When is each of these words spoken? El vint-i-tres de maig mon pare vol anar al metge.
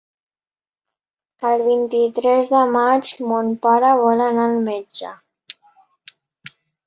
El 1.49 1.61
vint-i-tres 1.67 2.47
de 2.55 2.61
maig 2.77 3.11
mon 3.33 3.51
pare 3.67 3.91
vol 4.01 4.25
anar 4.29 4.47
al 4.53 4.57
metge. 4.71 5.13